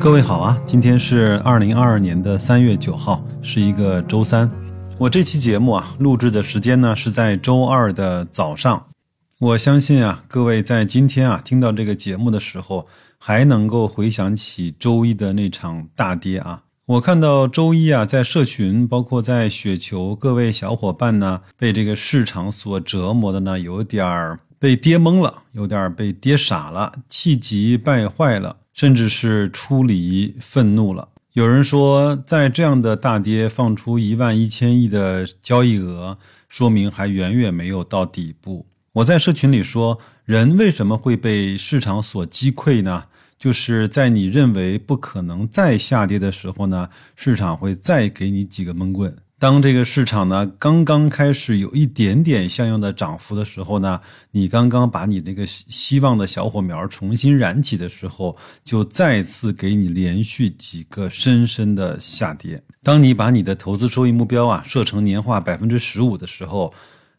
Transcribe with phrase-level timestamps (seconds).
[0.00, 4.50] 各位好啊，今天是二零二二年的三月九号，是一个周三。
[4.96, 8.86] 我这期节目啊，录制的时间呢是在周二的早上。
[9.38, 12.86] 我相信啊，各位在今天啊听到这个节目的时候，
[13.18, 16.62] 还能够回想起周一的那场大跌啊。
[16.86, 28.56] 我看到周一啊，在社群，包括在雪球，各位小伙伴呢，被这个市场所折磨的呢，有点儿被跌懵了，有点儿被跌傻了，气急败坏了。
[28.80, 31.10] 甚至是出离愤怒了。
[31.34, 36.16] 有人说，在这样的大跌放出一万一千亿的交易额，
[36.48, 38.64] 说明还远远没有到底部。
[38.94, 43.04] 我在社群里说，人为什么会被市场所击溃呢？
[43.36, 49.14] 就是在你认为不可能再下跌的时候呢，市场会再给你几个闷棍。
[49.40, 53.98] 当这个市场呢刚刚开始有一点点像样的涨幅的时候呢，
[54.32, 62.62] 你刚刚把你那个希望的小火苗重新燃起的时候，就再次给你连续几个深深的下跌。
[62.82, 66.70] 当你把你的投资收益目标啊设成年化百分之十五的时候，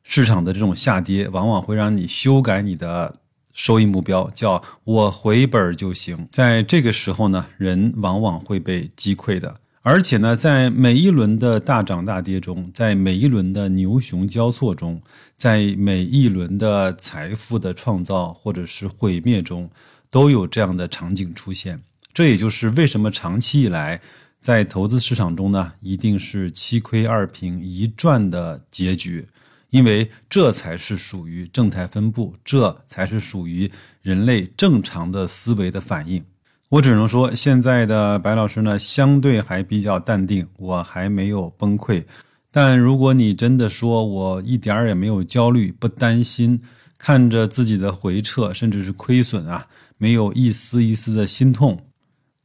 [0.03, 3.11] 市场的这种下跌往往会让你修改你的
[3.52, 6.28] 收益目标，叫我回本就行。
[6.31, 9.56] 在这个时候呢，人往往会被击溃的。
[9.84, 15.02] 而且呢，在每一轮的大涨大跌中，在每一轮的牛熊交错中，
[15.36, 19.68] 在每一轮的财富的创造或者是毁灭中，
[20.12, 21.82] 都有这样的场景出现。
[22.14, 24.00] 这也就是为什么长期以来
[24.40, 29.28] 在投资市场中呢，一定是七亏二平一赚的结局，
[29.72, 33.72] 因为这才是属于正态分布，这才是属于
[34.04, 36.24] 人类正常的思维的反应。
[36.72, 42.02] 我只能说，现在的白老师呢，相对还比较淡定，我还没有崩溃。
[42.50, 46.61] 但如果你真的说我一点儿也没有焦虑、不担心，
[46.97, 51.78] 看着自己的回撤甚至是亏损啊，没有一丝一丝的心痛，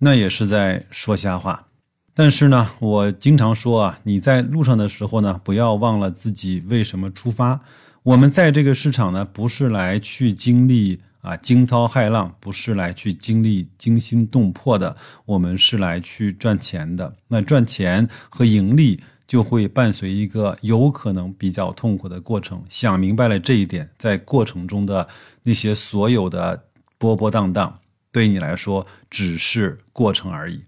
[0.00, 1.68] 那也是在说瞎话。
[2.12, 7.60] 但是呢，我经常说啊，你在路上的时候呢，不要忘了自己为什么出发。
[8.02, 11.00] 我们在这个市场呢，不是来去经历。
[11.26, 17.16] 啊，惊涛骇浪不是来去经历惊心动魄的，我们是来去赚钱的。
[17.26, 22.62] 那赚钱和盈利就会伴随一个有可能比较痛苦的过程。
[22.68, 25.08] 想明白了这一点，在过程中的
[25.42, 26.66] 那些所有的
[26.96, 27.80] 波波荡荡，
[28.12, 30.62] 对你来说只是过程而已。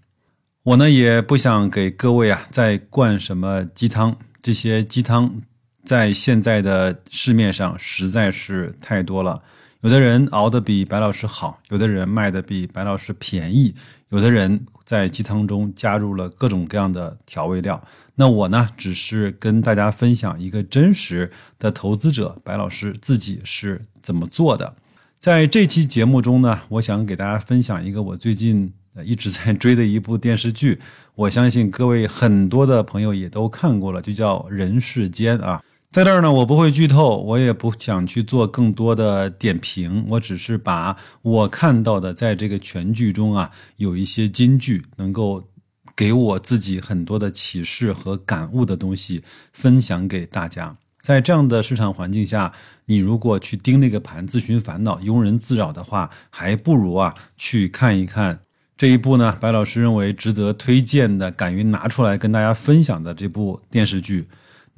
[0.63, 5.39] 我呢也不想给各位啊再灌什么鸡汤，这些鸡汤
[5.85, 9.41] 在现在的市面上实在是太多了。
[9.81, 13.73] 有的人熬得比白老师好，有的人卖的比白老师便宜，
[14.09, 17.81] 有的人在鸡汤中加入了各种各样的调味料。
[18.15, 24.75] 那我呢，只是跟大家分享一个真实的投资者白老师自己是怎么做的。
[25.17, 28.73] 在这期节目中呢，我想给大家分享一个我最近
[29.05, 30.81] 一直在追的一部电视剧，
[31.15, 35.63] 我相信各位很多的朋友也都看过了，就叫《人世间》啊。
[35.89, 45.49] 在这儿呢，我不会剧透，我也不想去做更多的点评，我只是把我看到的，在这个全剧中啊，有一些金句能够
[45.95, 50.77] 给我自己很多的启示和感悟的东西分享给大家。
[51.01, 52.53] 在这样的市场环境下，
[52.85, 58.41] 你如果去盯那个盘自寻烦恼、庸人自扰的话，还不如啊去看一看
[58.77, 59.35] 这一部呢。
[59.41, 64.27] 白老师认为值得推荐的、敢于拿出来跟大家分享的这部电视剧。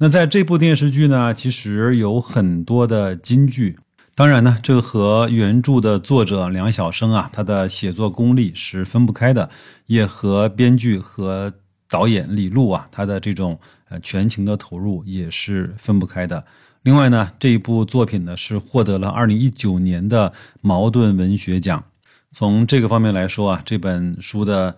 [0.02, 3.78] 那在这部电视剧呢，其实有很多的金句。
[4.16, 9.48] 当然呢，这和原著的作者梁晓声啊，他的写作功力是分不开的，
[9.86, 11.52] 也和编剧和
[11.88, 16.44] 导演李路啊，他的这种呃全情的投入也是分不开的。
[16.82, 21.84] 另外呢，这一部作品呢是获得了二零一九年的茅盾文学奖。
[22.32, 24.76] 从这个方面来说啊，这本书的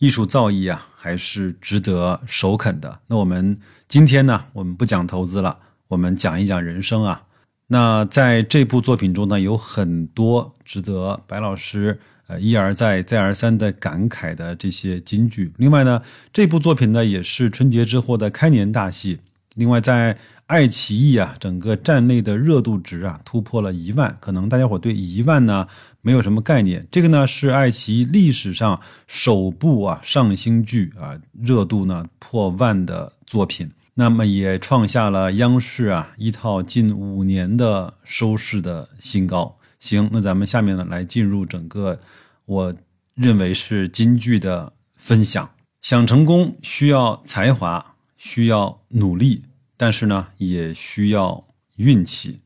[0.00, 2.98] 艺术造诣啊，还是值得首肯的。
[3.06, 3.56] 那我们。
[3.88, 7.22] 今天呢，我们不讲投资了，我们讲一讲人生啊。
[7.68, 15.52] 那在这部作品中呢，有很多值得白老师呃一而再、再而三的感慨的这些金句。
[15.56, 19.20] 另外呢，这部作品呢也是春节之后的开年大戏。
[19.56, 20.16] 另外，在
[20.46, 24.16] 爱奇艺啊，整个站内的热度值啊突破了一万。
[24.20, 25.66] 可能大家伙对一万呢
[26.02, 33.70] 没有什么概念，这个呢是爱奇艺历史上首部啊上星剧啊热度呢破万的作品。
[33.94, 39.56] 那么也创下了央视啊一套近五年的收视的新高。
[39.78, 41.98] 行，那咱们下面呢来进入整个
[42.44, 42.74] 我
[43.14, 45.50] 认为是金句的分享。
[45.80, 49.42] 想成功需要才华，需要努力，
[49.76, 51.46] 但是呢也需要
[51.76, 52.40] 运气。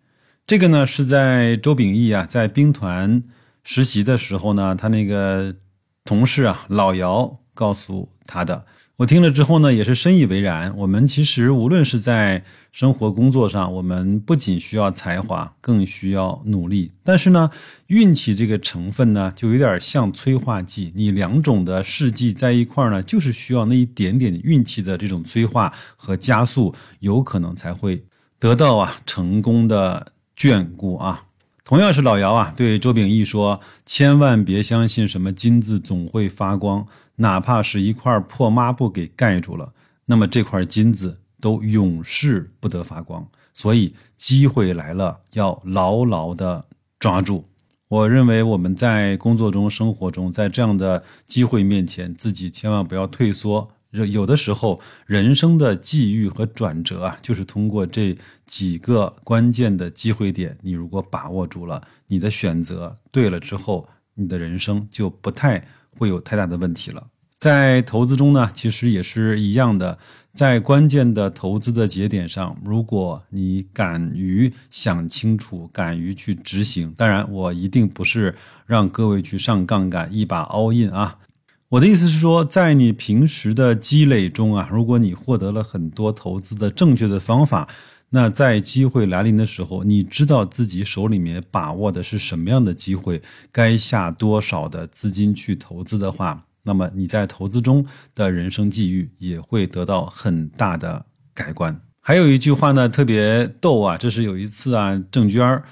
[0.47, 3.23] 这个呢是在周秉义啊在兵团
[3.63, 5.55] 实习的时候呢，他那个
[6.05, 8.67] 同事啊老姚告诉他的。
[9.01, 10.77] 我听了之后呢，也是深以为然。
[10.77, 16.93] 我们其实无论是在生活、工作上，我们不仅需要才华，更需要努力。
[17.03, 17.51] 但是呢，
[17.87, 20.93] 运气这个成分呢，就有点像催化剂。
[20.95, 28.05] 你两种的试剂在一块儿呢，就是需要那一点点运气的这种催化和加速，有可能才会
[28.39, 31.23] 得到啊成功的眷顾啊。
[31.71, 36.85] 同样是老姚啊，对周秉义说：“千万别相信什么金子总会发光。”
[37.15, 39.73] 哪怕是一块破抹布给盖住了，
[40.07, 43.25] 那么这块金子都永世不得发光。
[43.55, 46.65] 所以机会来了，要牢牢的
[46.99, 47.45] 抓住。
[47.87, 53.71] 我认为我们在工作中、生活中，在这样的机会面前，自己千万不要退缩。
[53.91, 58.17] 有的时候，人生的际遇和转折啊，就是通过这
[58.47, 65.67] 几个关键的机会点，你如果把握住了，你的选择对了之后，你的人生就不太。
[65.99, 67.09] 会有太大的问题了。
[67.37, 69.99] 在投资中呢，其实也是一样的，
[70.33, 81.19] 在关键的投资的节点上，如果你敢于想清楚，敢于去执行，当然，我一定不是让各位去上杠杆一把 all in 啊。
[81.71, 87.69] 我的意思是说，在你平时的积累中啊，如果你获得了很多投资的正确的方法。
[88.13, 93.23] 那在机会来临的时候，你知道自己手里面把握的是什么样的机会，
[93.53, 97.87] 该下多少的资金去投资的话，那么你在投资中
[98.17, 101.81] 的人生际遇也会得到很大的改观。
[102.01, 105.63] 还有一句话呢，特别逗啊，这是有一次啊，郑娟儿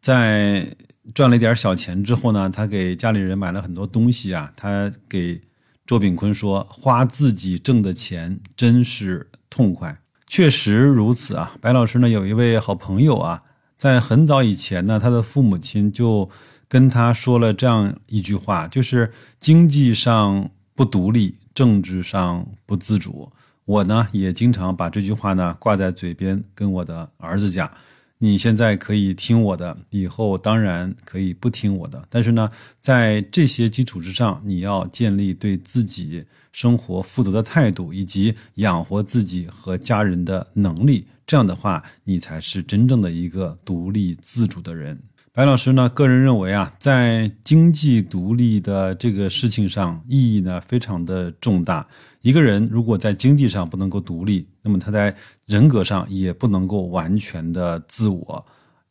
[0.00, 0.76] 在
[1.12, 5.40] 赚了一点小钱之后呢，她给家里人买了很多东西啊，她给
[5.88, 13.40] 周炳坤说：“花自己挣的钱真是痛快。”确实如此啊，白老师呢有一位好朋友啊，
[13.78, 16.28] 在很早以前呢，他的父母亲就
[16.68, 23.32] 跟他说了这样一句话，就是经济上不独立，政治上不自主。
[23.64, 27.70] 我呢也经常把这句话呢挂在嘴边，跟我的儿子讲。
[28.18, 32.04] 你现在可以听我的，以后当然可以不听我的。
[32.10, 32.50] 但是呢，
[32.80, 41.06] 在这些基础之上，你要建立对自己生活负责的态度，以及养活自己和家人的能力。
[41.26, 44.98] 这样的话，你才是真正的一个独立自主的人。
[45.38, 51.86] 白老师呢，个人认为啊，在经济独立的这个事情上，意义呢非常的重大。
[52.22, 55.14] 一个人如果在经济上不能够独立，那么他在
[55.46, 58.44] 人格上也不能够完全的自我，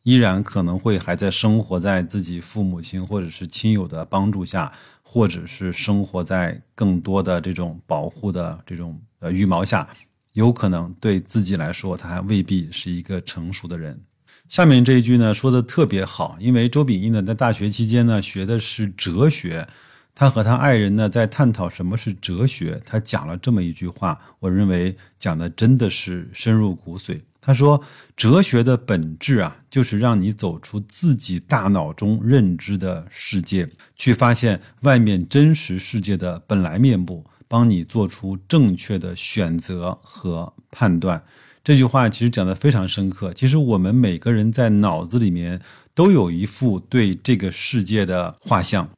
[0.04, 4.72] 依然可能会还在生活在自己父母亲或者是亲友的帮助下，
[5.02, 9.86] 或者是生活在更多的这种保护的这种呃羽毛下，
[10.32, 14.00] 有可能对自己来说，他还未必是一个成熟的人。
[14.48, 19.68] 下面这一句呢说的特别好，因为周秉义呢在大学期间呢学的是哲学，
[20.14, 22.80] 他和他爱人呢在探讨什么是哲学。
[22.86, 27.20] 他讲了这么一句话，我认为讲的真的是深入骨髓。
[27.42, 27.82] 他说，
[28.16, 41.24] 哲学的本质啊，就是让你走出自己大脑中认知的世界，去发现外面真实世界的本来面目，帮你做出正确的选择和判断。
[41.64, 43.32] 这句话其实讲的非常深刻。
[43.32, 45.60] 其实我们每个人在脑子里面
[45.94, 48.88] 都有一幅对这个世界的画像，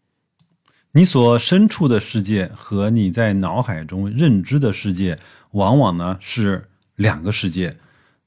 [0.93, 5.19] 你所身处的世界和你在脑海中认知的世界，
[5.53, 7.77] 往往呢是两个世界。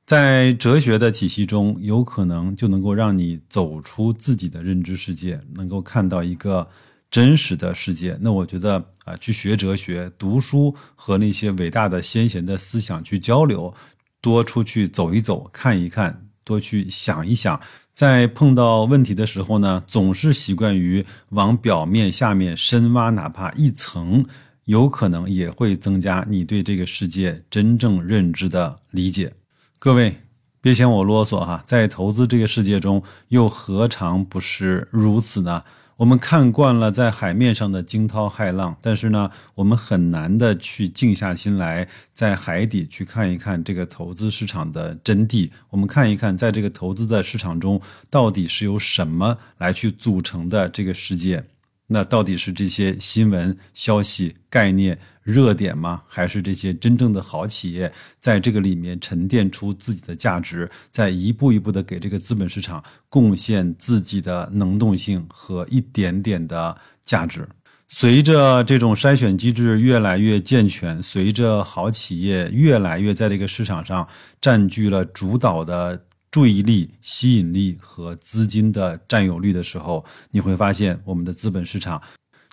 [0.06, 6.68] 在哲学的体系中，有可能就能够让你走出自己的认知世界，能够看到一个
[7.14, 8.18] 真实的世界。
[8.22, 13.72] 那我觉得啊，去学哲学、读书和那些伟大的先贤的思想去交流。
[14.20, 17.60] 多出去走一走，看一看，多去想一想，
[17.92, 24.26] 在碰到问题的时候呢，总是习惯于往表面下面深挖，哪怕一层，
[24.64, 29.34] 有可能也会增加你对这个世界真正认知的理解。
[29.78, 30.16] 各位，
[30.62, 35.64] 别嫌我啰嗦哈，在投资这个世界中，又何尝不是如此呢？
[35.98, 45.52] 我们看惯了在海面上的惊涛骇浪，但是呢，我们很难的去静下心来，在海底去看一看这个投资市场的真谛。
[45.70, 51.44] 我们看一看，在这个投资的市场中，到底是由什么来去组成的这个世界？
[51.88, 54.98] 那到底是这些新闻消息、概念？
[55.24, 56.04] 热点吗？
[56.08, 67.48] 还是这些真正的好企业在这个里面沉淀出自己的价值，在一步一步的给这个资本市场贡献自己的能动性和一点点的价值。
[67.88, 74.08] 随着这种筛选机制越来越健全，随着好企业越来越在这个市场上
[74.42, 82.02] 占据了主导的注意力、吸引力和资金的占有率的时候，你会发现我们的资本市场。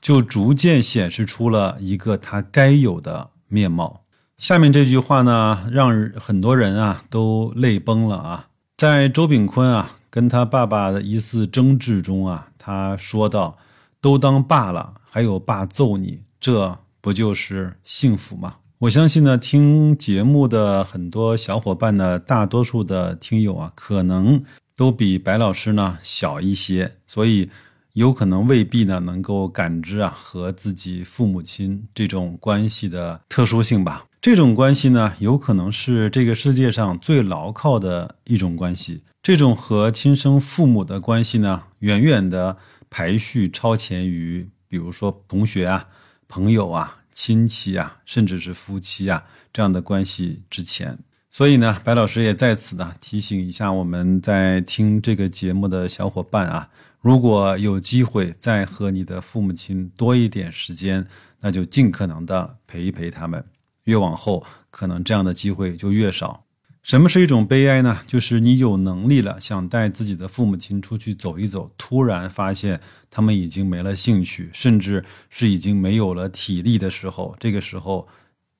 [0.00, 4.02] 就逐渐显示出了一个他该有的面貌。
[4.38, 8.48] 下面这句话呢，让很多人啊都泪崩了啊！
[8.74, 13.58] 在周炳坤啊跟他爸爸的一次争执中啊，他说道
[14.00, 24.42] ：“都当爸了，还有爸揍你，这不就是幸福吗？”我相信呢，听节目的很多小伙伴呢，大多数的听友啊，可能
[24.74, 27.50] 都比白老师呢小一些，所以
[27.94, 34.04] 有可能未必呢能够感知啊和自己父母亲这种关系的特殊性吧。
[34.20, 39.02] 这种关系呢，有可能是这个世界上最牢靠的一种关系。
[39.22, 42.56] 这种和亲生父母的关系呢，远远的
[42.88, 45.88] 排序超前于，比如说同学啊、
[46.28, 46.96] 朋友啊。
[47.12, 50.96] 亲戚啊，甚至是夫妻啊，这样的关系之前，
[51.28, 56.70] 所以呢，白老师也在此呢提醒一下我们在听这个节目的小伙伴啊，
[57.00, 61.06] 如果有机会再和你的父母亲多一点时间，
[61.40, 63.44] 那就尽可能的陪一陪他们，
[63.84, 66.44] 越往后可能这样的机会就越少。
[66.82, 68.00] 什么是一种悲哀呢？
[68.06, 72.80] 就是你有能力了，想带自己的父母亲出去走一走，突然发现
[73.10, 78.08] 他们已经没了兴趣，甚至是已经没有了体力的时候，这个时候，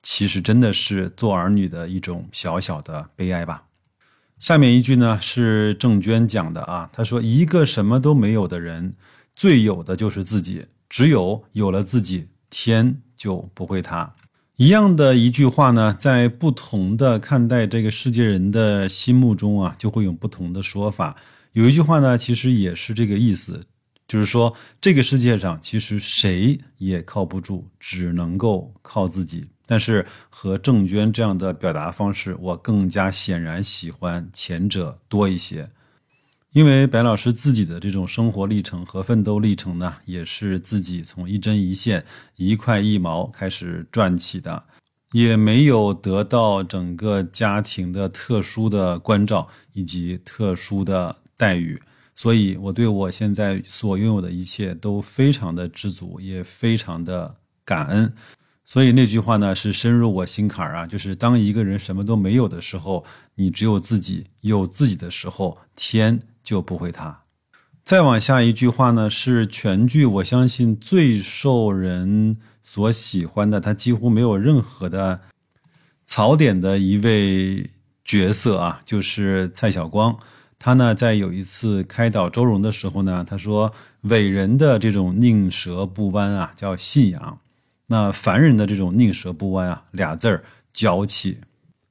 [0.03, 3.63] 其实真的是做儿女的一种小小的悲哀吧。
[4.41, 8.95] 下面一句呢是郑娟讲的啊，她说：“一个什么都没有的人，
[9.35, 14.15] 最有的就是自己，只有有了自己，天就不会塌。”
[14.57, 21.15] 一样的一句话呢，在不同的看待这个世界人的心目中啊，就会有不同的说法。
[21.53, 23.65] 有一句话呢，其实也是这个意思，
[24.07, 29.45] 就是说这个世界上其实谁也靠不住，只能够靠自己。
[29.71, 35.69] 但是和郑娟这样的表达方式，我更加显然喜欢前者多一些。
[36.51, 42.03] 因为白老师自己的这种生活历程和奋斗历程呢，也是自己从一针一线、
[42.35, 44.61] 一块一毛开始赚起的，
[45.13, 51.81] 也没有得到整个家庭的特殊的关照以及特殊的待遇，
[52.13, 58.13] 所以我对我现在所拥有的一切都非常的知足，也非常的感恩。
[58.65, 66.21] 所以那句话呢，是深入我心坎儿啊，就是当一个人什么都没有的时候，你只有自己；有自己的时候，天。
[66.43, 67.21] 就不会塌。
[67.83, 75.21] 再往下一句话呢，是全剧我相信最受人所喜欢的，他几乎没有任何的
[76.03, 77.69] 槽点的一位
[78.03, 80.17] 角色啊，就是蔡晓光。
[80.57, 83.71] 他呢，在有一次开导周荣的时候呢，他说
[84.09, 87.37] ：“伟人的这种宁折不弯啊，叫信仰；
[87.91, 91.37] 那凡人的这种宁折不弯啊，俩字儿娇气。”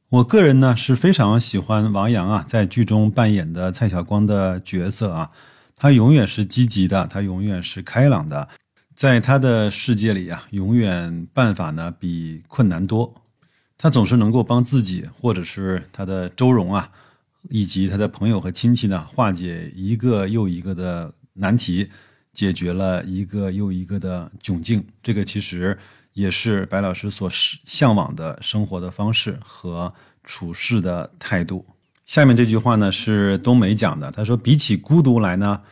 [0.09, 5.30] 我个人呢是非常喜欢王阳啊，在剧中扮演的蔡晓光的角色啊，
[5.76, 8.49] 他永远是积极的，他永远是开朗的，
[8.97, 13.23] 在他的世界里啊，永远办法呢比困难多，
[13.76, 16.90] 他总是能够帮自己或者是他的周荣啊，
[17.50, 21.88] 以及他的朋友和亲戚呢化解一个又一个的难题，
[22.40, 25.76] 解决了一个又一个的窘境，这个其实。
[26.12, 27.30] 也是白老师所
[27.64, 29.94] 向往的生活的方式和
[30.25, 31.64] 处事的态度。
[32.04, 35.62] 下面这句话呢是冬梅讲的，他说：“比起孤独来呢，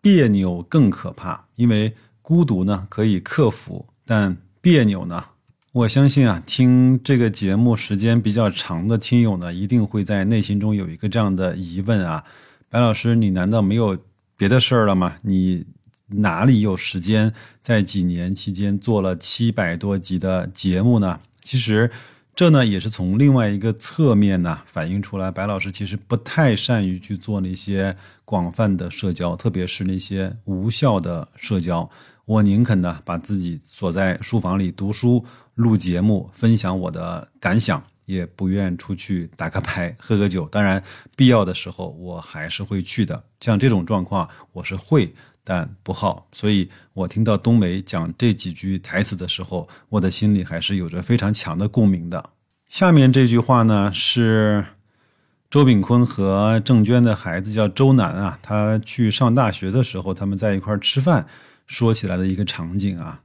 [0.00, 5.24] 别扭更可怕，因为孤独呢可以克服，但别扭呢，
[5.72, 12.24] 我相信啊，听这个节目时间比较长的听友呢，一定会在内心中有一个这样的疑问啊，
[12.70, 13.98] 白老师，你难道没有
[14.36, 15.16] 别的事儿了吗？
[15.22, 15.66] 你？”
[16.08, 21.20] 哪里有时间在几年期间做了七百多集的节目呢？
[21.42, 21.90] 其实，
[22.34, 31.90] 这呢也是从另外一个侧面呢反映出来，白老师其实不太善于去做那些广泛的社交，特别是那些无效的社交。
[32.24, 35.24] 我宁肯呢把自己锁在书房里读书、
[35.54, 40.46] 录节目、分享我的感想，也不愿出去打个牌、喝个酒。
[40.48, 40.82] 当然，
[41.16, 43.24] 必要的时候我还是会去的。
[43.40, 45.14] 像这种状况，我是会。
[45.50, 52.28] 但不好，所以我听到冬梅讲这几句台词的时候，我的心里还是有着非常强的共鸣的。
[52.68, 54.62] 下面这句话呢，是
[55.48, 61.26] 周炳坤和郑娟的孩子叫周南啊，他去上大学的时候，他们在一块吃饭
[61.66, 63.22] 说起来的一个场景啊。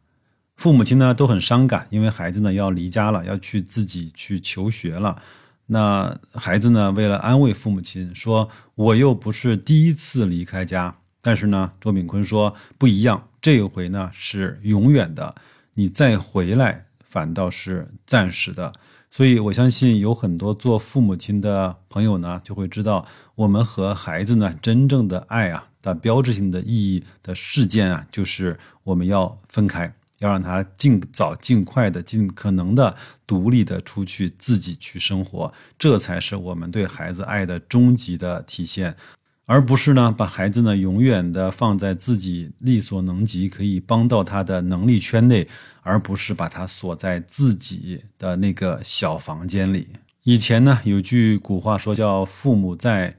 [0.56, 5.22] 父母亲呢都很伤感，因为孩子呢要离家了，要去自己去求学了。
[5.66, 10.96] 那孩子呢为了安慰父母亲，说我又不是第一次离开家。
[11.24, 15.34] 但是呢，周炳坤说不一样，这一回呢是永远的，
[15.74, 18.72] 你再回来反倒是暂时的。
[19.10, 29.96] 所以我相信有很多做父母亲的朋友呢，就会知道我们和孩子呢真正的爱啊的标志性的意义的事件啊，就是我们要分开。
[30.20, 32.96] 要让他尽早、尽快的、尽可能的
[33.28, 38.96] 独立的出去自己去生活，这才是我们对孩子爱的终极的体现。
[39.46, 45.48] 而不是呢，把孩子呢永远的放在自己力所能及可以帮到他的能力圈内，
[45.82, 49.90] 而不是把他锁在自己的那个小房间里。
[50.24, 53.18] 以前呢有句古话说叫“父母在，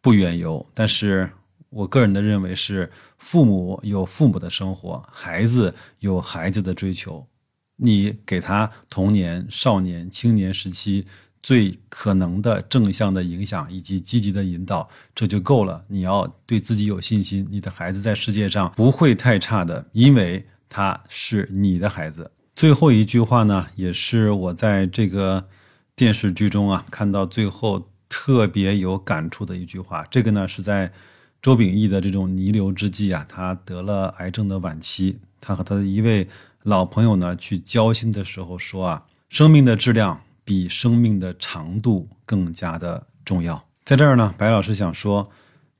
[0.00, 1.28] 不远游”，但是
[1.68, 7.26] 我个人的认为是，父母有父母的生活，孩子有孩子的追求。
[7.76, 11.04] 你给他童年、少年、青年时期。
[11.46, 15.84] 最可能的正向的影响以及积极的引导，这就够了。
[15.86, 22.32] 你要对自己有信心，你的孩子在世界上不会太差的，因为他是你的孩子。
[22.56, 25.46] 最后一句话呢，也是我在这个
[25.94, 30.04] 电视剧中啊看到最后特别有感触的一句话。
[30.10, 30.92] 这个呢是在
[31.40, 36.26] 周秉义的这种弥留之际啊，他得了癌症的晚期，他和他的一位
[36.64, 40.22] 老朋友呢去交心的时候说啊，生命的质量。
[40.46, 43.62] 比生命的长度更加的重要。
[43.84, 45.28] 在这儿呢，白老师想说，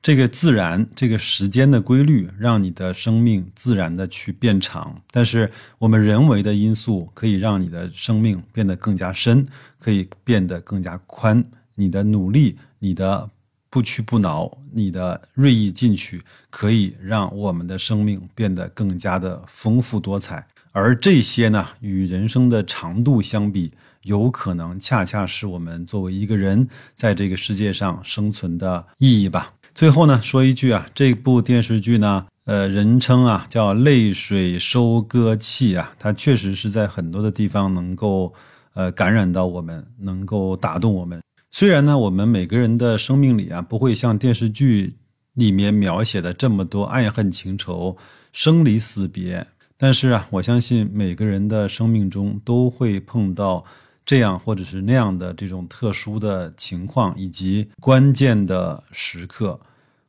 [0.02, 5.00] 这个自然、这个时间的规律，让你的生命自然的去变长。
[5.10, 9.46] 但是我们人为的因素可以让你的生命变得更加深，
[9.78, 11.44] 可以变得更加宽。
[11.76, 13.30] 你的努力、你的
[13.70, 20.46] 不屈不挠、你的锐意进取，可以让我们的生命变得更加的丰富多彩。
[20.72, 23.72] 而这些呢，与人生的长度相比，
[24.06, 29.54] 有可能恰恰是我们作为一个人在这个世界上生存的意义吧。
[29.74, 38.32] 最后呢，说一句啊，这部电视剧呢，呃，人称啊叫“泪水收割器”啊，它确实是在很多的地方能够
[38.74, 41.20] 呃感染到我们，能够打动我们。
[41.50, 44.94] 虽然呢，我们每个人的生命里啊，不会像电视剧
[45.34, 47.98] 里面描写的这么多爱恨情仇、
[48.32, 53.64] 生离死别，但是啊，我相信每个人的生命中都会碰到。
[54.06, 59.60] 这样或者是那样的这种特殊的情况以及关键的时刻，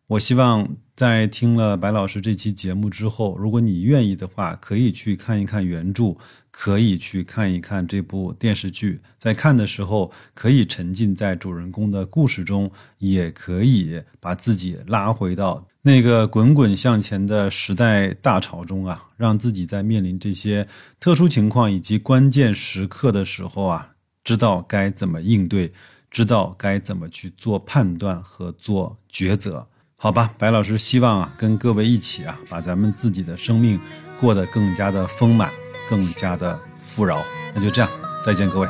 [0.05, 6.15] 我希望在听了白老师这期节目之后，如果你愿意的话，可以去看一看原著，
[6.51, 9.01] 可以去看一看这部电视剧。
[9.17, 20.67] 在看的时候，可以沉浸在主人公的故事中，也可以把自己拉回到那个滚滚向前的时代大潮中啊，让自己在面临这些
[20.99, 23.91] 特殊情况以及关键时刻的时候啊。
[24.21, 25.71] 知道该怎么应对，
[26.11, 30.33] 知道该怎么去做判断和做抉择，好吧？
[30.37, 33.79] 白老师希望啊，跟各位一起啊，把咱们自己的生命
[34.19, 35.49] 过得更加的丰满，
[35.87, 37.23] 更加的富饶。
[37.55, 37.89] 那就这样，
[38.21, 38.67] 再见，各位。